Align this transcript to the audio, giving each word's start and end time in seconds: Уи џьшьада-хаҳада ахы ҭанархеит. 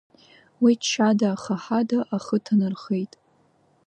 Уи 0.63 0.73
џьшьада-хаҳада 0.81 1.99
ахы 2.15 2.37
ҭанархеит. 2.43 3.13